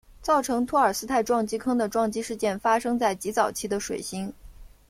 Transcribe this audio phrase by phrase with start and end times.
[0.19, 4.33] 造成托尔斯泰撞击坑的撞击事件发生在极早期的水星。